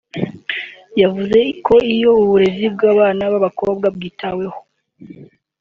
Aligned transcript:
yavuze 1.01 1.39
ko 1.65 1.75
iyo 1.93 2.09
uburezi 2.21 2.65
bw’abana 2.73 3.23
b’abakobwa 3.31 3.85
bwitaweho 3.95 4.59